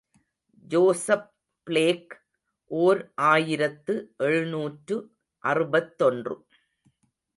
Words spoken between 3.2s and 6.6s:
ஆயிரத்து எழுநூற்று அறுபத்தொன்று.